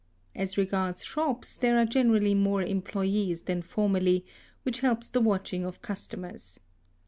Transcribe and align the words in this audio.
As 0.33 0.57
regards 0.57 1.03
shops, 1.05 1.57
there 1.57 1.77
are 1.77 1.85
generally 1.85 2.33
more 2.33 2.63
employés 2.63 3.45
than 3.45 3.61
formerly, 3.61 4.25
which 4.63 4.79
helps 4.79 5.07
the 5.09 5.21
watching 5.21 5.63
of 5.63 5.83
customers. 5.83 6.59